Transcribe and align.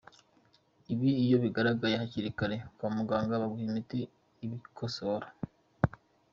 Ibi 0.93 1.09
iyo 1.23 1.37
bigaragaye 1.43 1.95
hakiri 2.01 2.29
kare, 2.39 2.57
kwa 2.75 2.89
muganga 2.97 3.41
baguha 3.41 3.63
imiti 3.69 3.99
ibikosora. 4.45 5.27